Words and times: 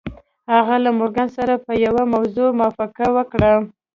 هغه 0.53 0.75
له 0.83 0.89
مورګان 0.97 1.29
سره 1.37 1.53
په 1.65 1.71
یوه 1.85 2.03
موضوع 2.13 2.49
موافقه 2.59 3.05
وکړه 3.15 3.51